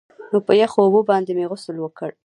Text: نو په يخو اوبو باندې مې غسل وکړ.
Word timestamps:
نو 0.31 0.37
په 0.47 0.53
يخو 0.61 0.79
اوبو 0.83 1.01
باندې 1.09 1.31
مې 1.37 1.45
غسل 1.51 1.77
وکړ. 1.81 2.09